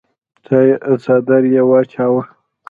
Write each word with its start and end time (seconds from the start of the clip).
څادر 1.03 1.43
يې 1.53 1.61
واچاوه. 1.69 2.23